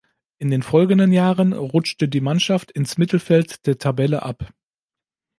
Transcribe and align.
In 0.39 0.49
den 0.49 0.63
folgenden 0.63 1.11
Jahren 1.13 1.53
rutschte 1.53 2.07
die 2.09 2.21
Mannschaft 2.21 2.71
ins 2.71 2.97
Mittelfeld 2.97 3.67
der 3.67 3.77
Tabelle 3.77 4.23
ab. 4.23 4.51